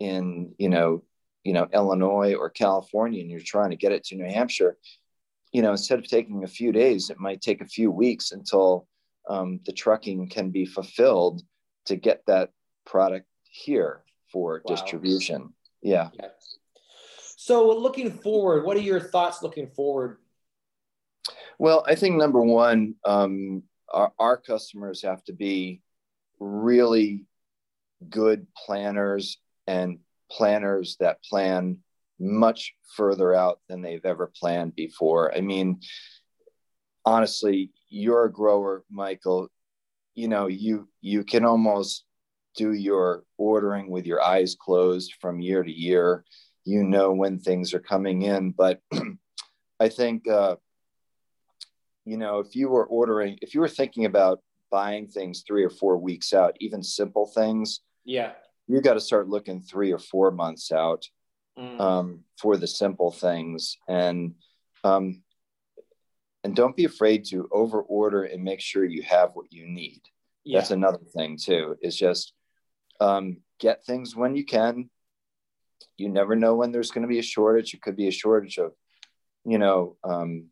in 0.00 0.54
you 0.56 0.70
know 0.70 1.02
you 1.44 1.52
know 1.52 1.68
illinois 1.74 2.32
or 2.32 2.48
california 2.48 3.20
and 3.20 3.30
you're 3.30 3.52
trying 3.54 3.68
to 3.68 3.76
get 3.76 3.92
it 3.92 4.02
to 4.02 4.16
new 4.16 4.24
hampshire 4.24 4.78
you 5.52 5.60
know 5.60 5.72
instead 5.72 5.98
of 5.98 6.08
taking 6.08 6.42
a 6.42 6.54
few 6.58 6.72
days 6.72 7.10
it 7.10 7.20
might 7.20 7.42
take 7.42 7.60
a 7.60 7.66
few 7.66 7.90
weeks 7.90 8.32
until 8.32 8.88
um, 9.28 9.60
the 9.66 9.72
trucking 9.72 10.26
can 10.30 10.48
be 10.48 10.64
fulfilled 10.64 11.42
to 11.84 11.96
get 11.96 12.22
that 12.26 12.48
product 12.86 13.26
here 13.42 14.04
for 14.32 14.62
wow. 14.64 14.74
distribution 14.74 15.52
yeah. 15.82 16.08
yeah 16.18 16.28
so 17.36 17.76
looking 17.76 18.10
forward 18.10 18.64
what 18.64 18.74
are 18.74 18.88
your 18.92 19.00
thoughts 19.00 19.42
looking 19.42 19.68
forward 19.68 20.16
well, 21.58 21.84
I 21.86 21.94
think 21.94 22.16
number 22.16 22.40
one, 22.40 22.94
um, 23.04 23.62
our, 23.92 24.12
our 24.18 24.36
customers 24.36 25.02
have 25.02 25.22
to 25.24 25.32
be 25.32 25.80
really 26.38 27.24
good 28.08 28.46
planners 28.66 29.38
and 29.66 29.98
planners 30.30 30.96
that 31.00 31.22
plan 31.22 31.78
much 32.18 32.74
further 32.96 33.34
out 33.34 33.60
than 33.68 33.82
they've 33.82 34.04
ever 34.04 34.30
planned 34.38 34.74
before. 34.74 35.34
I 35.34 35.40
mean, 35.40 35.80
honestly, 37.04 37.70
you're 37.88 38.24
a 38.24 38.32
grower, 38.32 38.84
Michael. 38.90 39.48
You 40.14 40.28
know, 40.28 40.46
you 40.46 40.88
you 41.00 41.24
can 41.24 41.44
almost 41.44 42.04
do 42.56 42.72
your 42.72 43.24
ordering 43.36 43.90
with 43.90 44.06
your 44.06 44.22
eyes 44.22 44.56
closed 44.58 45.14
from 45.20 45.40
year 45.40 45.62
to 45.62 45.72
year. 45.72 46.24
You 46.64 46.82
know 46.82 47.12
when 47.12 47.38
things 47.38 47.74
are 47.74 47.80
coming 47.80 48.22
in, 48.22 48.50
but 48.50 48.80
I 49.80 49.88
think 49.88 50.26
uh, 50.26 50.56
you 52.06 52.16
know, 52.16 52.38
if 52.38 52.54
you 52.54 52.68
were 52.68 52.86
ordering, 52.86 53.36
if 53.42 53.52
you 53.52 53.60
were 53.60 53.68
thinking 53.68 54.04
about 54.04 54.40
buying 54.70 55.08
things 55.08 55.42
three 55.46 55.64
or 55.64 55.70
four 55.70 55.98
weeks 55.98 56.32
out, 56.32 56.56
even 56.60 56.82
simple 56.82 57.26
things, 57.26 57.80
yeah, 58.04 58.32
you 58.68 58.80
got 58.80 58.94
to 58.94 59.00
start 59.00 59.28
looking 59.28 59.60
three 59.60 59.92
or 59.92 59.98
four 59.98 60.30
months 60.30 60.70
out 60.70 61.04
mm. 61.58 61.80
um, 61.80 62.20
for 62.40 62.56
the 62.56 62.66
simple 62.66 63.10
things, 63.10 63.76
and 63.88 64.36
um, 64.84 65.22
and 66.44 66.54
don't 66.54 66.76
be 66.76 66.84
afraid 66.84 67.24
to 67.26 67.48
over 67.50 67.82
order 67.82 68.22
and 68.22 68.42
make 68.44 68.60
sure 68.60 68.84
you 68.84 69.02
have 69.02 69.32
what 69.34 69.52
you 69.52 69.66
need. 69.66 70.00
Yeah. 70.44 70.60
That's 70.60 70.70
another 70.70 71.00
thing 71.16 71.36
too. 71.36 71.76
Is 71.82 71.96
just 71.96 72.32
um, 73.00 73.38
get 73.58 73.84
things 73.84 74.14
when 74.14 74.36
you 74.36 74.44
can. 74.44 74.90
You 75.96 76.08
never 76.08 76.36
know 76.36 76.54
when 76.54 76.70
there's 76.70 76.92
going 76.92 77.02
to 77.02 77.08
be 77.08 77.18
a 77.18 77.22
shortage. 77.22 77.74
It 77.74 77.82
could 77.82 77.96
be 77.96 78.06
a 78.06 78.12
shortage 78.12 78.58
of, 78.58 78.72
you 79.44 79.58
know, 79.58 79.96
um, 80.04 80.50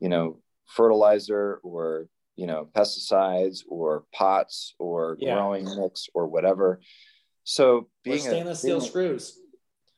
you 0.00 0.08
know, 0.08 0.40
fertilizer 0.68 1.60
or 1.62 2.06
you 2.36 2.46
know 2.46 2.68
pesticides 2.72 3.62
or 3.68 4.04
pots 4.14 4.74
or 4.78 5.16
yeah. 5.18 5.34
growing 5.34 5.64
mix 5.76 6.08
or 6.14 6.28
whatever 6.28 6.80
so 7.44 7.88
being 8.04 8.18
or 8.18 8.20
stainless 8.20 8.58
a, 8.58 8.60
steel 8.60 8.80
screws 8.80 9.40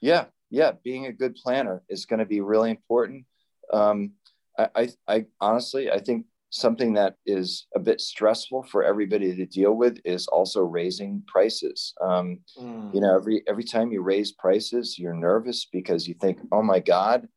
yeah 0.00 0.24
yeah 0.48 0.72
being 0.82 1.06
a 1.06 1.12
good 1.12 1.34
planner 1.34 1.82
is 1.88 2.06
going 2.06 2.18
to 2.18 2.26
be 2.26 2.40
really 2.40 2.70
important 2.70 3.24
um, 3.72 4.12
I, 4.58 4.68
I, 4.74 4.88
I 5.06 5.26
honestly 5.40 5.90
i 5.90 5.98
think 5.98 6.26
something 6.52 6.94
that 6.94 7.14
is 7.26 7.66
a 7.76 7.78
bit 7.78 8.00
stressful 8.00 8.64
for 8.64 8.82
everybody 8.82 9.36
to 9.36 9.46
deal 9.46 9.74
with 9.74 9.98
is 10.04 10.26
also 10.26 10.62
raising 10.62 11.22
prices 11.28 11.94
um, 12.02 12.40
mm. 12.58 12.94
you 12.94 13.00
know 13.00 13.14
every 13.14 13.42
every 13.48 13.64
time 13.64 13.92
you 13.92 14.02
raise 14.02 14.32
prices 14.32 14.98
you're 14.98 15.14
nervous 15.14 15.66
because 15.72 16.08
you 16.08 16.14
think 16.14 16.40
oh 16.52 16.62
my 16.62 16.80
god 16.80 17.28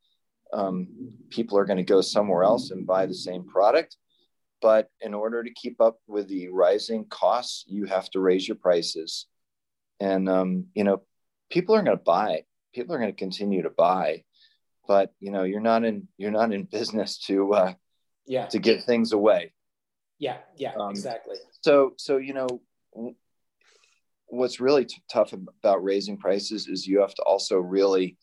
um, 0.54 0.88
people 1.30 1.58
are 1.58 1.66
going 1.66 1.78
to 1.78 1.84
go 1.84 2.02
somewhere 2.02 2.44
else 2.44 2.72
and 2.72 2.88
buy 2.88 3.06
the 3.06 3.14
same 3.14 3.46
product. 3.46 3.98
But 4.62 4.90
in 5.02 5.14
order 5.14 5.44
to 5.44 5.54
keep 5.54 5.82
up 5.82 5.98
with 6.08 6.30
the 6.30 6.48
rising 6.48 7.06
costs, 7.06 7.66
you 7.68 7.86
have 7.86 8.10
to 8.12 8.22
raise 8.22 8.48
your 8.48 8.56
prices. 8.56 9.26
And, 10.00 10.30
um, 10.30 10.68
you 10.74 10.86
know, 10.86 11.02
people 11.50 11.76
are 11.76 11.84
going 11.84 11.98
to 11.98 12.04
buy, 12.04 12.44
people 12.74 12.96
are 12.96 13.00
going 13.00 13.12
to 13.12 13.18
continue 13.18 13.64
to 13.64 13.70
buy, 13.70 14.24
but, 14.88 15.14
you 15.20 15.32
know, 15.32 15.44
you're 15.44 15.60
not 15.60 15.84
in, 15.84 16.08
you're 16.18 16.32
not 16.32 16.54
in 16.54 16.64
business 16.64 17.18
to, 17.26 17.54
uh, 17.54 17.74
yeah, 18.26 18.46
to 18.48 18.60
give 18.60 18.84
things 18.84 19.12
away. 19.12 19.54
Yeah. 20.20 20.38
Yeah, 20.56 20.74
um, 20.80 20.92
exactly. 20.92 21.38
So, 21.62 21.94
so, 21.98 22.18
you 22.18 22.34
know, 22.34 22.48
what's 24.28 24.62
really 24.62 24.86
t- 24.86 25.02
tough 25.12 25.34
about 25.34 25.84
raising 25.84 26.18
prices 26.18 26.68
is 26.68 26.88
you 26.88 27.02
have 27.02 27.14
to 27.16 27.24
also 27.24 27.58
really 27.58 28.18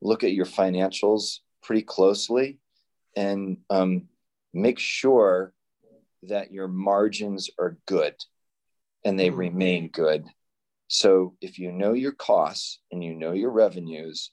look 0.00 0.22
at 0.22 0.32
your 0.32 0.46
financials 0.46 1.38
pretty 1.62 1.82
closely 1.82 2.58
and 3.16 3.58
um, 3.70 4.08
make 4.52 4.78
sure 4.78 5.52
that 6.24 6.52
your 6.52 6.68
margins 6.68 7.50
are 7.58 7.76
good 7.86 8.14
and 9.04 9.18
they 9.18 9.28
mm-hmm. 9.28 9.38
remain 9.38 9.88
good. 9.88 10.24
So 10.88 11.36
if 11.40 11.58
you 11.58 11.72
know 11.72 11.92
your 11.92 12.12
costs 12.12 12.78
and 12.90 13.02
you 13.02 13.14
know 13.14 13.32
your 13.32 13.50
revenues, 13.50 14.30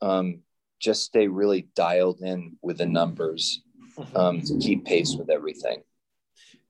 um, 0.00 0.40
just 0.80 1.04
stay 1.04 1.28
really 1.28 1.68
dialed 1.74 2.20
in 2.20 2.56
with 2.62 2.78
the 2.78 2.86
numbers 2.86 3.62
mm-hmm. 3.96 4.16
um, 4.16 4.40
to 4.42 4.58
keep 4.58 4.84
pace 4.84 5.14
with 5.16 5.30
everything. 5.30 5.82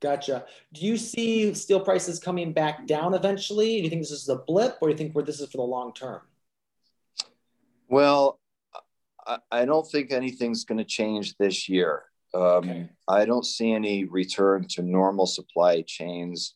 Gotcha. 0.01 0.45
Do 0.73 0.85
you 0.85 0.97
see 0.97 1.55
steel 1.55 1.81
prices 1.81 2.19
coming 2.19 2.53
back 2.53 2.87
down 2.87 3.15
eventually? 3.15 3.77
Do 3.77 3.85
you 3.85 3.89
think 3.89 4.03
this 4.03 4.11
is 4.11 4.29
a 4.29 4.37
blip, 4.37 4.77
or 4.81 4.89
do 4.89 4.93
you 4.93 4.99
think 4.99 5.15
where 5.15 5.25
this 5.25 5.41
is 5.41 5.49
for 5.49 5.59
the 5.59 5.62
long 5.62 5.95
term? 5.95 6.21
Well, 7.89 8.41
I, 9.51 9.65
don't 9.65 9.89
think 9.91 10.12
anything's 10.12 10.65
going 10.65 10.79
to 10.79 10.85
change 10.85 11.37
this 11.37 11.69
year. 11.69 12.05
Um, 12.35 12.43
okay. 12.43 12.89
I 13.09 13.25
don't 13.25 13.45
see 13.45 13.73
any 13.73 14.05
return 14.05 14.67
to 14.71 14.83
normal 14.83 15.27
supply 15.27 15.83
chains 15.87 16.55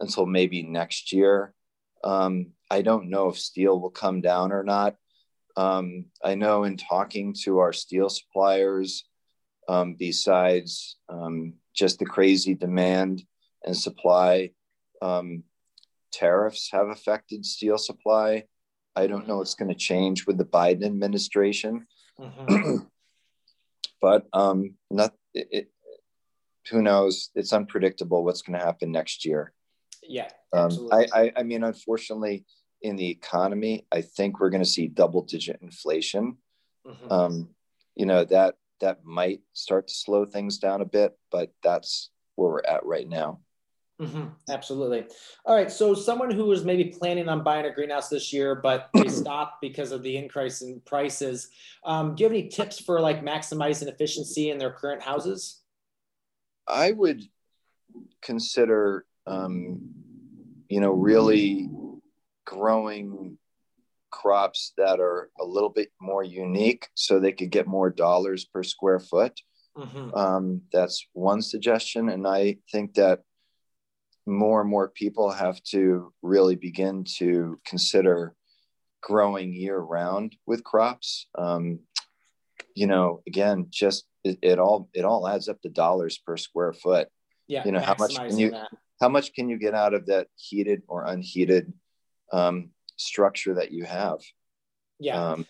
until 0.00 0.26
maybe 0.26 0.62
next 0.62 1.12
year. 1.12 1.54
Um, 2.04 2.52
I 2.70 2.82
don't 2.82 3.10
know 3.10 3.28
if 3.28 3.38
steel 3.38 3.80
will 3.80 3.90
come 3.90 4.20
down 4.20 4.52
or 4.52 4.62
not. 4.62 4.96
Um, 5.56 6.06
I 6.24 6.34
know 6.34 6.64
in 6.64 6.76
talking 6.76 7.34
to 7.44 7.58
our 7.58 7.72
steel 7.72 8.08
suppliers, 8.08 9.04
um, 9.68 9.96
besides 9.98 10.96
um, 11.08 11.54
just 11.74 11.98
the 11.98 12.06
crazy 12.06 12.54
demand 12.54 13.22
and 13.64 13.76
supply, 13.76 14.50
um, 15.02 15.42
tariffs 16.12 16.70
have 16.72 16.88
affected 16.88 17.44
steel 17.44 17.76
supply. 17.76 18.44
I 18.96 19.06
don't 19.06 19.28
know 19.28 19.38
what's 19.38 19.54
going 19.54 19.68
to 19.68 19.74
change 19.74 20.26
with 20.26 20.38
the 20.38 20.44
Biden 20.44 20.84
administration. 20.84 21.86
Mm-hmm. 22.20 22.76
but 24.00 24.26
um, 24.32 24.74
not 24.90 25.14
it, 25.34 25.48
it, 25.50 25.70
Who 26.70 26.82
knows? 26.82 27.30
It's 27.34 27.52
unpredictable 27.52 28.24
what's 28.24 28.42
going 28.42 28.58
to 28.58 28.64
happen 28.64 28.92
next 28.92 29.24
year. 29.24 29.52
Yeah, 30.02 30.28
um, 30.52 30.88
I, 30.92 31.06
I, 31.12 31.32
I 31.36 31.42
mean, 31.42 31.64
unfortunately, 31.64 32.44
in 32.82 32.96
the 32.96 33.08
economy, 33.08 33.86
I 33.92 34.00
think 34.02 34.40
we're 34.40 34.50
going 34.50 34.62
to 34.62 34.68
see 34.68 34.86
double 34.86 35.22
digit 35.22 35.58
inflation. 35.60 36.38
Mm-hmm. 36.86 37.12
Um, 37.12 37.48
you 37.96 38.06
know 38.06 38.24
that 38.24 38.54
that 38.80 39.04
might 39.04 39.40
start 39.52 39.88
to 39.88 39.94
slow 39.94 40.24
things 40.24 40.58
down 40.58 40.80
a 40.80 40.86
bit, 40.86 41.18
but 41.30 41.52
that's 41.62 42.10
where 42.36 42.50
we're 42.50 42.62
at 42.62 42.86
right 42.86 43.08
now. 43.08 43.40
Mm-hmm. 44.00 44.26
Absolutely. 44.48 45.06
All 45.44 45.56
right. 45.56 45.70
So, 45.70 45.92
someone 45.92 46.30
who 46.30 46.44
was 46.44 46.64
maybe 46.64 46.84
planning 46.84 47.28
on 47.28 47.42
buying 47.42 47.66
a 47.66 47.74
greenhouse 47.74 48.08
this 48.08 48.32
year, 48.32 48.54
but 48.54 48.90
they 48.94 49.08
stopped 49.08 49.60
because 49.60 49.90
of 49.90 50.04
the 50.04 50.16
increase 50.16 50.62
in 50.62 50.80
prices. 50.84 51.48
Um, 51.84 52.14
do 52.14 52.22
you 52.22 52.28
have 52.28 52.32
any 52.32 52.48
tips 52.48 52.78
for 52.78 53.00
like 53.00 53.24
maximizing 53.24 53.88
efficiency 53.88 54.50
in 54.50 54.58
their 54.58 54.70
current 54.70 55.02
houses? 55.02 55.62
I 56.68 56.92
would 56.92 57.24
consider, 58.22 59.04
um, 59.26 59.80
you 60.68 60.80
know, 60.80 60.92
really 60.92 61.68
growing 62.44 63.36
crops 64.10 64.72
that 64.76 65.00
are 65.00 65.30
a 65.40 65.44
little 65.44 65.70
bit 65.70 65.90
more 66.00 66.22
unique 66.22 66.88
so 66.94 67.18
they 67.18 67.32
could 67.32 67.50
get 67.50 67.66
more 67.66 67.90
dollars 67.90 68.44
per 68.44 68.62
square 68.62 69.00
foot. 69.00 69.40
Mm-hmm. 69.76 70.14
Um, 70.14 70.62
that's 70.72 71.06
one 71.12 71.42
suggestion. 71.42 72.08
And 72.08 72.26
I 72.26 72.58
think 72.70 72.94
that 72.94 73.20
more 74.28 74.60
and 74.60 74.70
more 74.70 74.88
people 74.88 75.30
have 75.30 75.62
to 75.64 76.12
really 76.22 76.56
begin 76.56 77.04
to 77.18 77.60
consider 77.64 78.34
growing 79.00 79.52
year 79.52 79.78
round 79.78 80.36
with 80.46 80.64
crops. 80.64 81.26
Um, 81.36 81.80
you 82.74 82.86
know, 82.86 83.22
again, 83.26 83.66
just 83.70 84.04
it, 84.24 84.38
it, 84.42 84.58
all 84.58 84.88
it 84.94 85.04
all 85.04 85.26
adds 85.28 85.48
up 85.48 85.60
to 85.62 85.68
dollars 85.68 86.18
per 86.18 86.36
square 86.36 86.72
foot. 86.72 87.08
Yeah. 87.46 87.64
You 87.64 87.72
know, 87.72 87.80
how 87.80 87.96
much 87.98 88.16
can 88.16 88.38
you 88.38 88.50
that. 88.50 88.68
how 89.00 89.08
much 89.08 89.32
can 89.32 89.48
you 89.48 89.58
get 89.58 89.74
out 89.74 89.94
of 89.94 90.06
that 90.06 90.28
heated 90.36 90.82
or 90.88 91.04
unheated 91.04 91.72
um, 92.32 92.70
structure 92.96 93.54
that 93.54 93.72
you 93.72 93.84
have? 93.84 94.18
Yeah. 94.98 95.30
Um, 95.30 95.46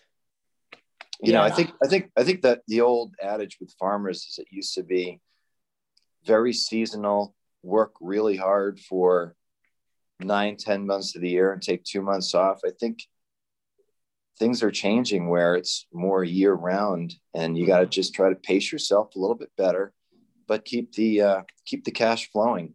you 1.21 1.33
yeah. 1.33 1.39
know, 1.39 1.43
I 1.43 1.49
think 1.49 1.71
I 1.83 1.87
think 1.87 2.11
I 2.15 2.23
think 2.23 2.43
that 2.43 2.61
the 2.67 2.81
old 2.81 3.15
adage 3.21 3.57
with 3.59 3.75
farmers 3.79 4.25
is 4.29 4.39
it 4.39 4.47
used 4.51 4.75
to 4.75 4.83
be 4.83 5.19
very 6.25 6.53
seasonal, 6.53 7.35
work 7.63 7.93
really 7.99 8.37
hard 8.37 8.79
for 8.79 9.35
nine, 10.19 10.57
ten 10.57 10.85
months 10.85 11.15
of 11.15 11.21
the 11.21 11.29
year 11.29 11.53
and 11.53 11.61
take 11.61 11.83
two 11.83 12.01
months 12.01 12.33
off. 12.33 12.59
I 12.65 12.71
think 12.79 13.03
things 14.37 14.63
are 14.63 14.71
changing 14.71 15.29
where 15.29 15.55
it's 15.55 15.85
more 15.93 16.23
year 16.23 16.53
round 16.53 17.15
and 17.33 17.57
you 17.57 17.67
got 17.67 17.79
to 17.79 17.85
just 17.85 18.13
try 18.13 18.29
to 18.29 18.35
pace 18.35 18.71
yourself 18.71 19.15
a 19.15 19.19
little 19.19 19.35
bit 19.35 19.51
better, 19.57 19.93
but 20.47 20.65
keep 20.65 20.93
the, 20.93 21.21
uh, 21.21 21.41
keep 21.65 21.83
the 21.83 21.91
cash 21.91 22.31
flowing. 22.31 22.73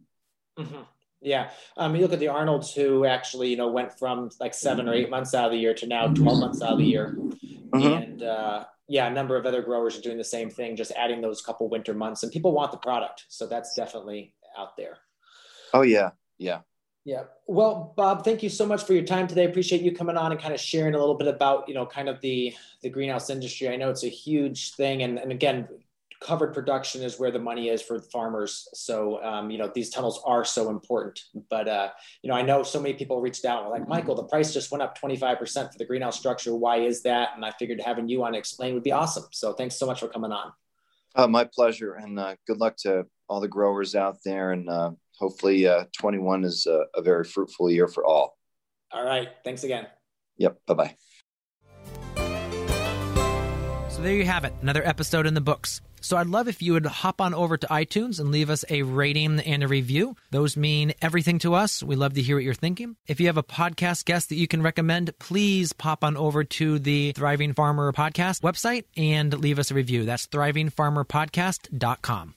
Mm-hmm. 0.57 0.83
Yeah. 1.21 1.49
Um, 1.75 1.95
you 1.95 2.03
look 2.03 2.13
at 2.13 2.19
the 2.19 2.27
Arnolds 2.27 2.73
who 2.73 3.05
actually, 3.05 3.49
you 3.49 3.57
know, 3.57 3.71
went 3.71 3.97
from 3.97 4.29
like 4.39 4.53
seven 4.53 4.87
or 4.87 4.93
eight 4.93 5.09
months 5.09 5.33
out 5.33 5.45
of 5.45 5.51
the 5.51 5.57
year 5.57 5.73
to 5.73 5.87
now 5.87 6.07
12 6.07 6.39
months 6.39 6.61
out 6.61 6.73
of 6.73 6.77
the 6.77 6.85
year. 6.85 7.17
Mm-hmm. 7.17 7.81
And, 7.81 8.23
uh, 8.23 8.65
yeah, 8.87 9.07
a 9.07 9.11
number 9.11 9.35
of 9.35 9.47
other 9.47 9.63
growers 9.63 9.97
are 9.97 10.01
doing 10.01 10.19
the 10.19 10.23
same 10.23 10.51
thing, 10.51 10.75
just 10.75 10.91
adding 10.91 11.19
those 11.21 11.41
couple 11.41 11.67
winter 11.67 11.95
months 11.95 12.21
and 12.21 12.31
people 12.31 12.51
want 12.51 12.71
the 12.71 12.77
product. 12.77 13.25
So 13.29 13.47
that's 13.47 13.73
definitely 13.73 14.35
out 14.57 14.77
there. 14.77 14.97
Oh 15.73 15.81
yeah. 15.81 16.11
Yeah. 16.37 16.61
Yeah. 17.05 17.25
Well, 17.45 17.93
Bob, 17.95 18.23
thank 18.23 18.41
you 18.41 18.49
so 18.49 18.65
much 18.65 18.83
for 18.83 18.93
your 18.93 19.03
time 19.03 19.27
today. 19.27 19.45
Appreciate 19.45 19.81
you 19.83 19.91
coming 19.91 20.17
on 20.17 20.31
and 20.31 20.41
kind 20.41 20.55
of 20.55 20.59
sharing 20.59 20.95
a 20.95 20.97
little 20.97 21.13
bit 21.15 21.27
about, 21.27 21.69
you 21.69 21.75
know, 21.75 21.85
kind 21.85 22.09
of 22.09 22.19
the 22.21 22.53
the 22.81 22.89
greenhouse 22.89 23.29
industry. 23.29 23.69
I 23.69 23.75
know 23.75 23.91
it's 23.91 24.03
a 24.03 24.09
huge 24.09 24.73
thing, 24.73 25.03
and 25.03 25.19
and 25.19 25.31
again, 25.31 25.67
covered 26.19 26.53
production 26.53 27.03
is 27.03 27.19
where 27.19 27.29
the 27.29 27.39
money 27.39 27.69
is 27.69 27.81
for 27.81 27.99
the 27.99 28.07
farmers. 28.07 28.67
So, 28.73 29.23
um, 29.23 29.51
you 29.51 29.59
know, 29.59 29.71
these 29.73 29.91
tunnels 29.91 30.19
are 30.25 30.43
so 30.43 30.71
important. 30.71 31.21
But 31.49 31.67
uh, 31.67 31.89
you 32.23 32.29
know, 32.29 32.35
I 32.35 32.41
know 32.41 32.63
so 32.63 32.81
many 32.81 32.95
people 32.95 33.21
reached 33.21 33.45
out 33.45 33.69
like, 33.69 33.87
Michael, 33.87 34.15
the 34.15 34.23
price 34.23 34.51
just 34.51 34.71
went 34.71 34.81
up 34.81 34.97
twenty 34.97 35.15
five 35.15 35.37
percent 35.37 35.71
for 35.71 35.77
the 35.77 35.85
greenhouse 35.85 36.17
structure. 36.17 36.55
Why 36.55 36.77
is 36.77 37.03
that? 37.03 37.29
And 37.35 37.45
I 37.45 37.51
figured 37.59 37.79
having 37.81 38.09
you 38.09 38.23
on 38.23 38.31
to 38.31 38.39
explain 38.39 38.73
would 38.73 38.83
be 38.83 38.91
awesome. 38.91 39.25
So, 39.31 39.53
thanks 39.53 39.75
so 39.75 39.85
much 39.85 39.99
for 39.99 40.07
coming 40.07 40.31
on. 40.31 40.51
Uh, 41.15 41.27
my 41.27 41.43
pleasure, 41.43 41.93
and 41.93 42.19
uh, 42.19 42.35
good 42.47 42.57
luck 42.57 42.77
to 42.77 43.05
all 43.27 43.39
the 43.39 43.47
growers 43.47 43.95
out 43.95 44.17
there. 44.23 44.51
And 44.51 44.69
uh, 44.69 44.91
hopefully, 45.19 45.67
uh, 45.67 45.85
21 45.97 46.43
is 46.43 46.65
a, 46.65 46.85
a 46.95 47.01
very 47.01 47.23
fruitful 47.23 47.69
year 47.69 47.87
for 47.87 48.05
all. 48.05 48.37
All 48.91 49.03
right. 49.03 49.29
Thanks 49.43 49.63
again. 49.63 49.87
Yep. 50.37 50.59
Bye 50.67 50.73
bye. 50.73 50.95
So 53.89 54.01
there 54.01 54.13
you 54.13 54.25
have 54.25 54.43
it, 54.43 54.53
another 54.61 54.85
episode 54.85 55.25
in 55.25 55.35
the 55.35 55.41
books. 55.41 55.79
So 56.01 56.17
I'd 56.17 56.27
love 56.27 56.47
if 56.47 56.61
you 56.61 56.73
would 56.73 56.85
hop 56.85 57.21
on 57.21 57.33
over 57.33 57.57
to 57.57 57.65
iTunes 57.67 58.19
and 58.19 58.29
leave 58.29 58.51
us 58.51 58.63
a 58.69 58.83
rating 58.83 59.39
and 59.39 59.63
a 59.63 59.67
review. 59.67 60.15
Those 60.29 60.55
mean 60.55 60.93
everything 61.01 61.39
to 61.39 61.55
us. 61.55 61.81
We 61.81 61.95
love 61.95 62.13
to 62.13 62.21
hear 62.21 62.35
what 62.35 62.43
you're 62.43 62.53
thinking. 62.53 62.95
If 63.07 63.19
you 63.19 63.25
have 63.27 63.37
a 63.37 63.43
podcast 63.43 64.05
guest 64.05 64.29
that 64.29 64.35
you 64.35 64.47
can 64.47 64.61
recommend, 64.61 65.17
please 65.17 65.73
pop 65.73 66.03
on 66.03 66.15
over 66.17 66.43
to 66.43 66.77
the 66.77 67.13
Thriving 67.13 67.53
Farmer 67.53 67.91
podcast 67.91 68.41
website 68.41 68.83
and 68.95 69.33
leave 69.39 69.57
us 69.57 69.71
a 69.71 69.73
review. 69.73 70.05
That's 70.05 70.27
thrivingfarmerpodcast.com. 70.27 72.35